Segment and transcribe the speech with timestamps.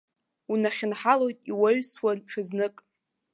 [0.51, 2.75] Унахьынҳалоит иуаҩсуа ҽазнык.